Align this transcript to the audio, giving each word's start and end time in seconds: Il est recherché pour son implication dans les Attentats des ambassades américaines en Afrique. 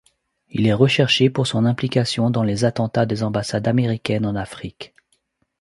Il 0.49 0.65
est 0.65 0.73
recherché 0.73 1.29
pour 1.29 1.45
son 1.45 1.63
implication 1.63 2.31
dans 2.31 2.41
les 2.41 2.65
Attentats 2.65 3.05
des 3.05 3.21
ambassades 3.21 3.67
américaines 3.67 4.25
en 4.25 4.35
Afrique. 4.35 4.95